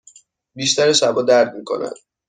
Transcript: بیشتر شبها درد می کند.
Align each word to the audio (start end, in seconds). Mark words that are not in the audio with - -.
بیشتر 0.55 0.93
شبها 0.93 1.21
درد 1.21 1.53
می 1.55 1.63
کند. 1.63 1.93